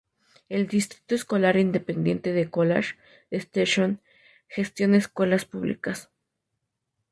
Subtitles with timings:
[0.49, 2.95] El Distrito Escolar Independiente de College
[3.29, 4.01] Station
[4.49, 6.09] gestiona escuelas públicas.